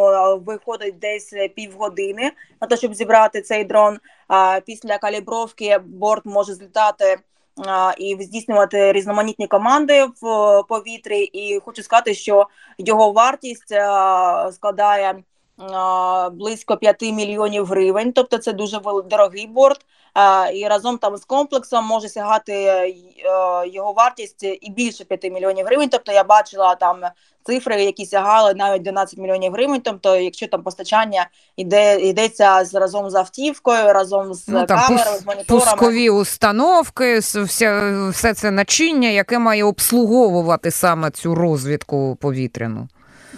виходить 0.47 0.99
десь 0.99 1.35
півгодини 1.57 2.33
на 2.61 2.69
те, 2.69 2.77
щоб 2.77 2.95
зібрати 2.95 3.43
цей 3.43 3.65
дрон. 3.65 3.99
А 4.29 4.61
після 4.67 4.99
калібровки 4.99 5.79
борт 5.79 6.27
може 6.27 6.55
злітати. 6.55 7.17
І 7.99 8.17
здійснювати 8.21 8.93
різноманітні 8.93 9.47
команди 9.47 10.05
в 10.05 10.63
повітрі, 10.69 11.21
і 11.21 11.61
хочу 11.61 11.83
сказати, 11.83 12.15
що 12.15 12.47
його 12.79 13.13
вартість 13.13 13.75
складає 14.53 15.23
близько 16.33 16.77
5 16.77 17.03
мільйонів 17.03 17.67
гривень, 17.67 18.13
тобто 18.13 18.39
це 18.39 18.53
дуже 18.53 18.81
дорогий 19.11 19.47
борт. 19.47 19.81
І 20.55 20.69
разом 20.69 20.99
там 20.99 21.17
з 21.17 21.25
комплексом 21.25 21.85
може 21.85 22.09
сягати 22.09 22.53
е, 22.53 22.95
його 23.67 23.93
вартість 23.93 24.43
і 24.43 24.71
більше 24.77 25.05
5 25.05 25.25
мільйонів 25.25 25.67
гривень. 25.67 25.89
Тобто 25.89 26.13
я 26.13 26.25
бачила 26.25 26.75
там 26.75 26.97
цифри, 27.45 27.85
які 27.85 28.07
сягали 28.07 28.55
навіть 28.55 28.83
12 28.83 29.19
мільйонів 29.19 29.53
гривень. 29.53 29.81
Тобто, 29.81 30.17
якщо 30.17 30.47
там 30.47 30.63
постачання 30.63 31.29
йде 31.57 32.01
йдеться 32.01 32.65
з 32.65 32.75
разом 32.75 33.11
з 33.11 33.15
автівкою, 33.15 33.93
разом 33.93 34.35
з 34.35 34.49
ну, 34.49 34.67
камерами, 34.67 35.19
з 35.19 35.27
моніторами. 35.27 35.65
пускові 35.65 36.11
установки, 36.11 37.19
все, 37.19 38.09
все 38.11 38.35
це 38.35 38.51
начиння, 38.51 39.09
яке 39.09 39.39
має 39.39 39.65
обслуговувати 39.65 40.71
саме 40.71 41.11
цю 41.11 41.35
розвідку 41.35 42.17
повітряну. 42.21 42.89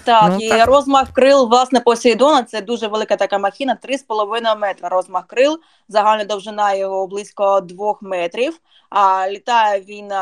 Так, 0.05 0.33
ну, 0.33 0.39
і 0.41 0.49
так. 0.49 0.69
розмах 0.69 1.13
крил 1.13 1.49
власне 1.49 1.81
Посейдона 1.81 2.43
це 2.43 2.61
дуже 2.61 2.87
велика 2.87 3.17
така 3.17 3.39
махіна, 3.39 3.79
3,5 3.83 4.59
метра 4.59 4.89
розмах 4.89 5.27
крил, 5.27 5.61
загальна 5.89 6.25
довжина 6.25 6.75
його 6.75 7.07
близько 7.07 7.61
2 7.61 7.95
метрів. 8.01 8.61
А 8.91 9.29
літає 9.31 9.81
він 9.81 10.13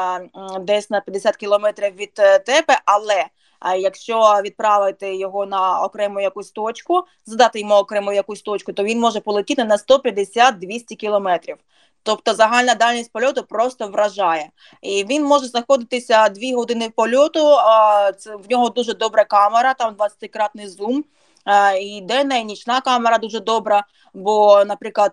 десь 0.60 0.90
на 0.90 1.00
50 1.00 1.36
кілометрів 1.36 1.96
від 1.96 2.12
е, 2.18 2.38
тебе, 2.38 2.80
але 2.84 3.24
а 3.60 3.74
якщо 3.74 4.40
відправити 4.44 5.16
його 5.16 5.46
на 5.46 5.82
окрему 5.82 6.20
якусь 6.20 6.50
точку, 6.50 7.04
задати 7.26 7.60
йому 7.60 7.74
окрему 7.74 8.12
якусь 8.12 8.42
точку, 8.42 8.72
то 8.72 8.84
він 8.84 9.00
може 9.00 9.20
полетіти 9.20 9.64
на 9.64 9.76
150-200 9.76 10.96
кілометрів. 10.96 11.56
Тобто 12.02 12.34
загальна 12.34 12.74
дальність 12.74 13.12
польоту 13.12 13.42
просто 13.42 13.88
вражає. 13.88 14.50
І 14.82 15.04
він 15.04 15.24
може 15.24 15.46
знаходитися 15.46 16.28
2 16.28 16.56
години 16.56 16.90
польоту. 16.96 17.56
Це 18.18 18.36
в 18.36 18.50
нього 18.50 18.68
дуже 18.68 18.94
добра 18.94 19.24
камера, 19.24 19.74
там 19.74 19.94
20-кратний 19.94 20.68
зум. 20.68 21.04
І 21.80 22.00
денна 22.00 22.36
і 22.36 22.44
нічна 22.44 22.80
камера 22.80 23.18
дуже 23.18 23.40
добра. 23.40 23.84
Бо, 24.14 24.64
наприклад, 24.64 25.12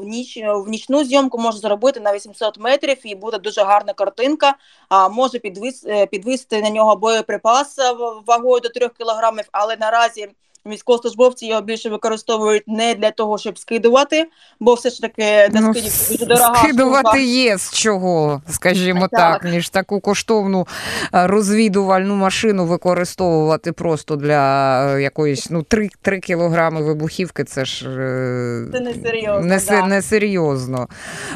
в 0.00 0.04
ніч 0.04 0.36
в 0.36 0.68
нічну 0.68 1.04
зйомку 1.04 1.38
може 1.38 1.58
зробити 1.58 2.00
на 2.00 2.14
800 2.14 2.58
метрів 2.58 2.96
і 3.04 3.14
буде 3.14 3.38
дуже 3.38 3.62
гарна 3.62 3.92
картинка. 3.92 4.54
А 4.88 5.08
може 5.08 5.38
підвис, 5.38 5.86
підвисити 6.10 6.62
на 6.62 6.70
нього 6.70 6.96
боєприпас 6.96 7.78
вагою 8.26 8.60
до 8.60 8.68
3 8.68 8.88
кілограмів, 8.88 9.44
але 9.52 9.76
наразі 9.76 10.28
військовослужбовці 10.66 11.46
його 11.46 11.60
більше 11.60 11.88
використовують 11.90 12.62
не 12.66 12.94
для 12.94 13.10
того, 13.10 13.38
щоб 13.38 13.58
скидувати, 13.58 14.24
бо 14.60 14.74
все 14.74 14.90
ж 14.90 15.00
таки 15.02 15.48
для 15.50 15.60
ну, 15.60 15.74
скидів 15.74 15.92
дуже 16.10 16.26
дорога. 16.26 16.54
Скидувати 16.54 17.08
штука. 17.08 17.18
є 17.18 17.58
з 17.58 17.72
чого, 17.72 18.42
скажімо 18.50 19.00
Так. 19.00 19.10
так, 19.42 19.52
ніж 19.52 19.68
таку 19.68 20.00
коштовну 20.00 20.66
е, 21.14 21.26
розвідувальну 21.26 22.14
машину 22.14 22.66
використовувати 22.66 23.72
просто 23.72 24.16
для 24.16 24.94
е, 24.96 25.02
якоїсь 25.02 25.50
ну 25.50 25.62
3, 25.62 25.88
3 26.02 26.20
кілограми 26.20 26.82
вибухівки. 26.82 27.44
Це 27.44 27.64
ж 27.64 27.90
е, 27.90 28.66
Це 28.72 28.80
несерйозно, 28.80 29.40
не, 29.48 29.60
да. 29.68 29.86
не 29.86 30.02
серйозно. 30.02 30.88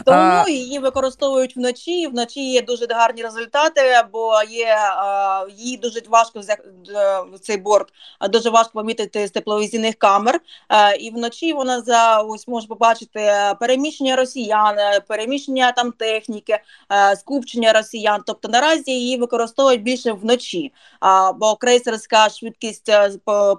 Тому 0.05 0.19
А- 0.19 0.45
її 0.49 0.79
використовують 0.79 1.57
вночі. 1.57 2.07
Вночі 2.07 2.51
є 2.51 2.63
дуже 2.63 2.87
гарні 2.91 3.23
результати, 3.23 3.81
бо 4.13 4.33
є 4.51 4.77
її 5.57 5.77
дуже 5.77 6.01
важко 6.09 6.39
взя- 6.39 6.57
е, 7.35 7.39
цей 7.41 7.57
борт, 7.57 7.89
а, 8.19 8.29
дуже 8.29 8.51
важко 8.51 8.71
помітити 8.73 9.20
з 9.27 9.31
тепловізійних 9.31 9.95
камер. 9.95 10.41
Е, 10.69 10.97
І 10.97 11.11
вночі 11.11 11.53
вона 11.53 11.81
за 11.81 12.21
ось 12.21 12.49
може 12.49 12.67
побачити 12.67 13.21
е, 13.21 13.55
переміщення 13.61 14.17
росіян, 14.17 14.79
е, 14.79 15.01
переміщення 15.01 15.73
там 15.73 15.93
техніки, 15.93 16.59
скупчення 17.17 17.73
росіян. 17.73 18.23
Тобто 18.27 18.49
наразі 18.49 18.91
її 18.93 19.17
використовують 19.17 19.83
більше 19.83 20.13
вночі. 20.13 20.73
А, 21.01 21.33
бо 21.33 21.57
крейсерська 21.57 22.29
швидкість 22.29 22.91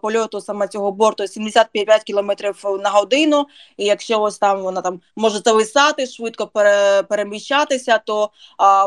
польоту 0.01 0.41
саме 0.41 0.67
цього 0.67 0.91
борту 0.91 1.27
75 1.27 2.03
км 2.03 2.31
на 2.79 2.89
годину. 2.89 3.47
І 3.77 3.85
якщо 3.85 4.21
ось 4.21 4.37
там 4.37 4.61
вона 4.61 4.81
там 4.81 5.01
може 5.15 5.39
зависати, 5.39 6.07
швидко 6.07 6.47
пере, 6.47 7.03
переміщатися, 7.03 7.97
то 8.05 8.29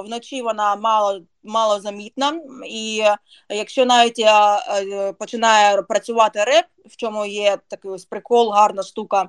вночі 0.04 0.42
вона 0.42 0.76
мало 0.76 1.20
мало 1.44 1.80
замітна. 1.80 2.40
І 2.66 3.02
е, 3.04 3.16
якщо 3.48 3.86
навіть 3.86 4.18
е, 4.18 4.30
е, 4.68 5.12
починає 5.12 5.82
працювати 5.82 6.44
реп, 6.44 6.66
в 6.86 6.96
чому 6.96 7.26
є 7.26 7.58
такий 7.68 7.90
ось 7.90 8.04
прикол, 8.04 8.50
гарна 8.50 8.82
штука 8.82 9.28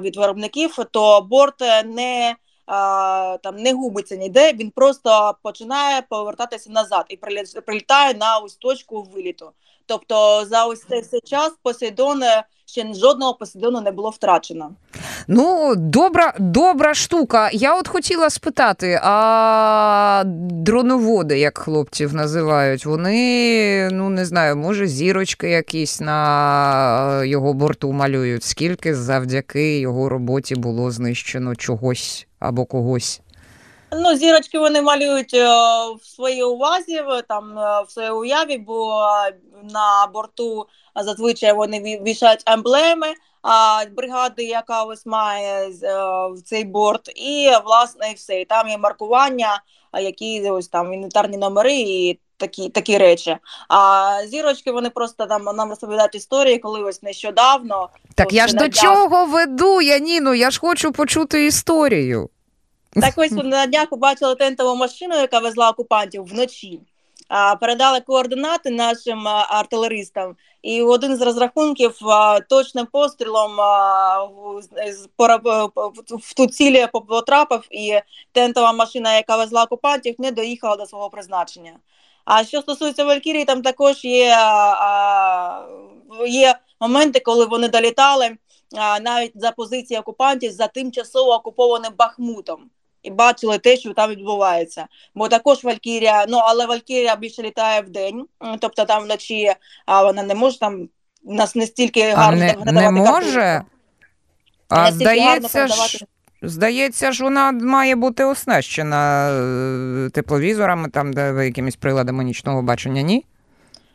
від 0.00 0.16
виробників, 0.16 0.76
то 0.90 1.20
борт 1.20 1.60
не 1.84 2.36
там 3.42 3.56
не 3.56 3.72
губиться 3.72 4.16
ніде, 4.16 4.52
він 4.52 4.70
просто 4.70 5.34
починає 5.42 6.02
повертатися 6.02 6.70
назад 6.70 7.04
і 7.08 7.16
прилі- 7.16 7.60
прилітає 7.60 8.14
на 8.14 8.38
ось 8.38 8.56
точку 8.56 9.02
виліту. 9.02 9.52
Тобто 9.86 10.44
за 10.46 10.66
ось 10.66 10.84
цей 10.84 11.20
час 11.20 11.52
Посейдон 11.62 12.22
ще 12.70 12.94
жодного 12.94 13.34
Посейдону 13.34 13.80
не 13.80 13.90
було 13.90 14.10
втрачено. 14.10 14.70
Ну, 15.28 15.74
добра, 15.76 16.34
добра 16.38 16.94
штука. 16.94 17.50
Я 17.52 17.78
от 17.78 17.88
хотіла 17.88 18.30
спитати, 18.30 19.00
а 19.02 20.22
дроноводи, 20.50 21.38
як 21.38 21.58
хлопців 21.58 22.14
називають, 22.14 22.86
вони, 22.86 23.88
ну 23.92 24.08
не 24.08 24.24
знаю, 24.24 24.56
може, 24.56 24.86
зірочки 24.86 25.50
якісь 25.50 26.00
на 26.00 27.24
його 27.24 27.52
борту 27.54 27.92
малюють. 27.92 28.42
Скільки 28.42 28.94
завдяки 28.94 29.78
його 29.78 30.08
роботі 30.08 30.54
було 30.54 30.90
знищено 30.90 31.56
чогось 31.56 32.26
або 32.38 32.64
когось? 32.64 33.20
Ну, 33.92 34.16
зірочки 34.16 34.58
вони 34.58 34.82
малюють 34.82 35.34
е, 35.34 35.48
в 36.02 36.06
своїй 36.06 36.42
увазі, 36.42 37.02
там 37.28 37.58
е, 37.58 37.82
в 37.88 37.90
своїй 37.90 38.10
уяві, 38.10 38.58
бо 38.58 39.02
е, 39.02 39.34
на 39.72 40.06
борту 40.14 40.66
зазвичай 40.96 41.52
вони 41.52 41.80
ві- 41.80 42.02
вішають 42.02 42.42
емблеми 42.46 43.06
а, 43.42 43.84
бригади, 43.96 44.44
яка 44.44 44.82
ось 44.84 45.06
має 45.06 45.68
в 46.34 46.42
цей 46.44 46.64
борт, 46.64 47.08
і 47.16 47.50
власне 47.64 48.10
і 48.10 48.14
все. 48.14 48.40
І 48.40 48.44
там 48.44 48.68
є 48.68 48.78
маркування, 48.78 49.62
які 50.00 50.50
ось 50.50 50.68
там 50.68 50.92
інвентарні 50.94 51.36
номери 51.36 51.76
і 51.76 52.18
такі, 52.36 52.68
такі 52.68 52.98
речі. 52.98 53.36
А 53.68 54.10
зірочки 54.26 54.72
вони 54.72 54.90
просто 54.90 55.26
там 55.26 55.44
нам 55.56 55.68
розповідають 55.68 56.14
історії, 56.14 56.58
коли 56.58 56.82
ось 56.82 57.02
нещодавно. 57.02 57.88
Так 58.14 58.26
ось 58.26 58.34
я 58.34 58.48
ж 58.48 58.54
до 58.56 58.68
чого 58.68 59.24
веду, 59.26 59.80
Яніно? 59.80 60.34
Я 60.34 60.50
ж 60.50 60.60
хочу 60.60 60.92
почути 60.92 61.46
історію. 61.46 62.28
Так 62.92 63.14
ось 63.16 63.30
на 63.30 63.66
днях 63.66 63.88
побачили 63.88 64.34
тентову 64.34 64.76
машину, 64.76 65.14
яка 65.14 65.38
везла 65.38 65.70
окупантів 65.70 66.24
вночі. 66.24 66.80
Передали 67.60 68.00
координати 68.00 68.70
нашим 68.70 69.28
артилеристам, 69.28 70.36
і 70.62 70.82
один 70.82 71.16
з 71.16 71.20
розрахунків 71.22 71.98
точним 72.48 72.86
пострілом 72.86 73.56
пора- 75.16 75.40
в 76.08 76.34
ту 76.36 76.46
цілі 76.46 76.86
потрапив, 77.08 77.68
і 77.70 78.00
тентова 78.32 78.72
машина, 78.72 79.14
яка 79.14 79.36
везла 79.36 79.64
окупантів, 79.64 80.14
не 80.18 80.30
доїхала 80.30 80.76
до 80.76 80.86
свого 80.86 81.10
призначення. 81.10 81.72
А 82.24 82.44
що 82.44 82.60
стосується 82.60 83.04
Валькірії, 83.04 83.44
там 83.44 83.62
також 83.62 84.04
є, 84.04 84.36
є 86.28 86.54
моменти, 86.80 87.20
коли 87.20 87.44
вони 87.46 87.68
долітали 87.68 88.36
навіть 89.00 89.32
за 89.34 89.50
позиції 89.50 90.00
окупантів 90.00 90.52
за 90.52 90.66
тимчасово 90.66 91.30
окупованим 91.32 91.92
Бахмутом. 91.98 92.70
І 93.02 93.10
бачили 93.10 93.58
те, 93.58 93.76
що 93.76 93.92
там 93.92 94.10
відбувається. 94.10 94.86
Бо 95.14 95.28
також 95.28 95.64
Валькірія, 95.64 96.26
ну 96.28 96.38
але 96.38 96.66
Валькірія 96.66 97.16
більше 97.16 97.42
літає 97.42 97.80
в 97.80 97.90
день, 97.90 98.26
тобто 98.60 98.84
там 98.84 99.02
вночі 99.02 99.52
а 99.86 100.02
вона 100.02 100.22
не 100.22 100.34
може 100.34 100.58
там 100.58 100.88
нас 101.24 101.54
не 101.54 101.66
стільки 101.66 102.10
гарно 102.10 102.54
не, 102.64 102.72
не 102.72 102.90
може? 102.90 103.62
А 104.68 104.76
Настільки 104.76 105.04
здається 105.04 105.66
ж, 105.66 106.04
здається 106.42 107.12
ж, 107.12 107.24
вона 107.24 107.52
має 107.52 107.96
бути 107.96 108.24
оснащена 108.24 109.30
е, 109.30 110.10
тепловізорами, 110.10 110.88
там, 110.88 111.12
де 111.12 111.44
якимись 111.44 111.76
приладами 111.76 112.24
нічного 112.24 112.62
бачення, 112.62 113.02
ні? 113.02 113.24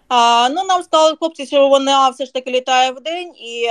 А, 0.08 0.50
ну, 0.50 0.64
нам 0.64 0.84
сказали 0.84 1.16
хлопці, 1.20 1.46
що 1.46 1.68
вона 1.68 2.10
все 2.10 2.26
ж 2.26 2.34
таки 2.34 2.52
літає 2.52 2.92
в 2.92 3.02
день 3.04 3.36
і 3.36 3.68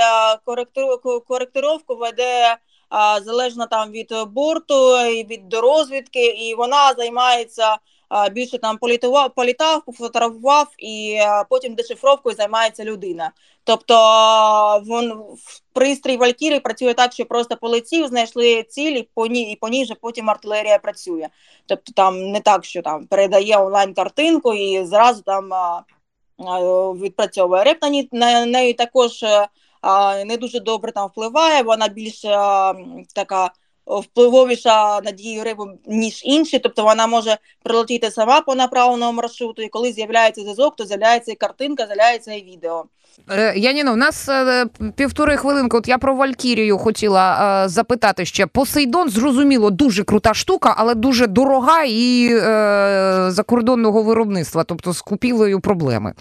коректировку 1.27 1.95
веде 1.95 2.57
а, 2.89 3.21
залежно 3.21 3.67
там 3.67 3.91
від 3.91 4.13
борту 4.27 5.05
і 5.05 5.23
від 5.23 5.53
розвідки, 5.53 6.25
і 6.25 6.55
вона 6.55 6.93
займається 6.93 7.77
більше 8.31 8.57
там 8.57 8.77
політував, 8.77 9.33
політав, 9.35 9.85
пофотографував, 9.85 10.67
і 10.77 11.19
потім 11.49 11.75
дешифровкою 11.75 12.35
займається 12.35 12.83
людина. 12.83 13.31
Тобто 13.63 13.93
вон 14.85 15.11
в- 15.11 15.61
пристрій 15.73 16.17
Валькірії 16.17 16.59
працює 16.59 16.93
так, 16.93 17.13
що 17.13 17.25
просто 17.25 17.57
полетів, 17.57 18.07
знайшли 18.07 18.63
ціль, 18.63 18.91
і 18.91 19.09
по 19.13 19.27
ній, 19.27 19.51
і 19.51 19.55
по 19.55 19.69
ній 19.69 19.83
вже 19.83 19.95
потім 19.95 20.29
артилерія 20.29 20.79
працює. 20.79 21.27
Тобто 21.65 21.91
там 21.95 22.31
не 22.31 22.39
так, 22.39 22.65
що 22.65 22.81
там 22.81 23.07
передає 23.07 23.57
онлайн 23.57 23.93
картинку 23.93 24.53
і 24.53 24.85
зразу 24.85 25.21
там. 25.21 25.49
відпрацьовує. 26.93 27.63
Реп 27.63 27.77
на, 28.11 28.45
неї 28.45 28.73
також 28.73 29.23
е, 29.23 29.47
не 30.25 30.37
дуже 30.37 30.59
добре 30.59 30.91
там 30.91 31.07
впливає, 31.09 31.63
вона 31.63 31.87
більш 31.87 32.21
така 33.15 33.51
впливовіша 33.87 35.01
на 35.01 35.11
дію 35.11 35.43
рибу, 35.43 35.67
ніж 35.85 36.21
інші. 36.25 36.59
Тобто 36.59 36.83
вона 36.83 37.07
може 37.07 37.37
прилетіти 37.63 38.11
сама 38.11 38.41
по 38.41 38.55
направленому 38.55 39.11
маршруту, 39.11 39.61
і 39.61 39.67
коли 39.67 39.91
з'являється 39.91 40.41
зв'язок, 40.41 40.75
то 40.75 40.85
з'являється 40.85 41.31
і 41.31 41.35
картинка, 41.35 41.85
з'являється 41.85 42.33
і 42.33 42.43
відео. 42.43 42.85
Е, 43.29 43.53
Яніно, 43.55 43.93
в 43.93 43.97
нас 43.97 44.29
е, 44.29 44.65
півтори 44.95 45.37
хвилинки. 45.37 45.77
От 45.77 45.87
я 45.87 45.97
про 45.97 46.15
Валькірію 46.15 46.77
хотіла 46.77 47.63
е, 47.65 47.69
запитати 47.69 48.25
ще. 48.25 48.47
Посейдон, 48.47 49.09
зрозуміло, 49.09 49.69
дуже 49.71 50.03
крута 50.03 50.33
штука, 50.33 50.75
але 50.77 50.95
дуже 50.95 51.27
дорога 51.27 51.83
і 51.83 52.29
е, 52.31 53.25
закордонного 53.27 54.03
виробництва, 54.03 54.63
тобто 54.63 54.93
з 54.93 55.01
купівлею 55.01 55.59
проблеми. 55.59 56.13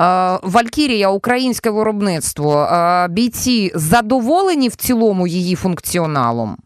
Е, 0.00 0.38
Валькірія, 0.42 1.08
українське 1.08 1.70
виробництво. 1.70 2.62
Е, 2.62 3.08
бійці 3.08 3.72
задоволені 3.74 4.68
в 4.68 4.76
цілому 4.76 5.26
її 5.26 5.54
функціоналом? 5.54 6.56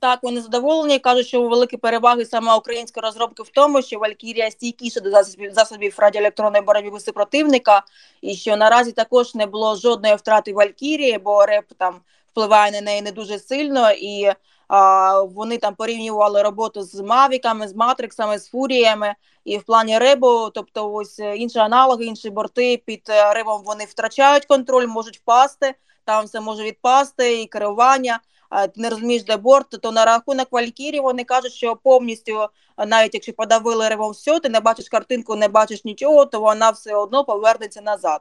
Так, 0.00 0.22
вони 0.22 0.40
задоволені, 0.40 0.98
кажуть, 0.98 1.26
що 1.26 1.42
великі 1.42 1.76
переваги 1.76 2.24
саме 2.24 2.54
української 2.54 3.02
розробки 3.02 3.42
в 3.42 3.48
тому, 3.48 3.82
що 3.82 3.98
Валькірія 3.98 4.50
стійкіша 4.50 5.00
до 5.00 5.10
засобів, 5.10 5.52
засобів 5.52 5.94
радіоелектронної 5.98 6.64
боротьби 6.64 7.00
супротивника, 7.00 7.82
і 8.20 8.34
що 8.34 8.56
наразі 8.56 8.92
також 8.92 9.34
не 9.34 9.46
було 9.46 9.76
жодної 9.76 10.14
втрати 10.14 10.52
Валькірії, 10.52 11.18
бо 11.18 11.46
реп 11.46 11.64
там 11.78 12.00
впливає 12.30 12.72
на 12.72 12.80
неї 12.80 13.02
не 13.02 13.12
дуже 13.12 13.38
сильно, 13.38 13.90
і 13.90 14.32
а, 14.68 15.22
вони 15.22 15.58
там 15.58 15.74
порівнювали 15.74 16.42
роботу 16.42 16.82
з 16.82 17.00
мавіками, 17.00 17.68
з 17.68 17.74
матриксами, 17.74 18.38
з 18.38 18.48
фуріями. 18.48 19.14
І 19.44 19.58
в 19.58 19.62
плані 19.62 19.98
ребу, 19.98 20.50
тобто 20.54 20.92
ось 20.92 21.20
е, 21.20 21.36
інші 21.36 21.58
аналоги, 21.58 22.04
інші 22.04 22.30
борти 22.30 22.82
під 22.86 23.02
е, 23.08 23.34
ребом 23.34 23.62
вони 23.64 23.84
втрачають 23.84 24.44
контроль, 24.44 24.86
можуть 24.86 25.18
впасти. 25.18 25.74
Там 26.04 26.24
все 26.24 26.40
може 26.40 26.62
відпасти, 26.62 27.42
і 27.42 27.46
керування. 27.46 28.20
Ти 28.50 28.80
не 28.80 28.90
розумієш, 28.90 29.24
де 29.24 29.36
борт, 29.36 29.66
то 29.82 29.92
на 29.92 30.04
рахунок 30.04 30.48
Валькірі 30.50 31.00
вони 31.00 31.24
кажуть, 31.24 31.52
що 31.52 31.76
повністю, 31.76 32.46
навіть 32.86 33.14
якщо 33.14 33.32
подавили 33.32 33.88
ремонт 33.88 34.16
все, 34.16 34.40
ти 34.40 34.48
не 34.48 34.60
бачиш 34.60 34.88
картинку, 34.88 35.36
не 35.36 35.48
бачиш 35.48 35.84
нічого, 35.84 36.26
то 36.26 36.40
вона 36.40 36.70
все 36.70 36.94
одно 36.94 37.24
повернеться 37.24 37.80
назад. 37.82 38.20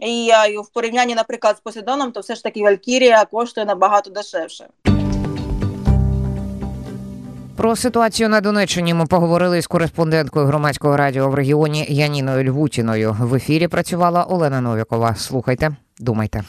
І 0.00 0.30
в 0.64 0.68
порівнянні, 0.74 1.14
наприклад, 1.14 1.56
з 1.56 1.60
Посейдоном, 1.60 2.12
то 2.12 2.20
все 2.20 2.34
ж 2.34 2.42
таки 2.42 2.62
Валькірія 2.62 3.24
коштує 3.24 3.66
набагато 3.66 4.10
дешевше. 4.10 4.68
Про 7.58 7.76
ситуацію 7.76 8.28
на 8.28 8.40
Донеччині 8.40 8.94
ми 8.94 9.06
поговорили 9.06 9.62
з 9.62 9.66
кореспонденткою 9.66 10.46
громадського 10.46 10.96
радіо 10.96 11.28
в 11.28 11.34
регіоні 11.34 11.86
Яніною 11.88 12.52
Львутіною. 12.52 13.16
В 13.20 13.34
ефірі 13.34 13.68
працювала 13.68 14.24
Олена 14.24 14.60
Новікова. 14.60 15.14
Слухайте, 15.14 15.76
думайте. 15.98 16.42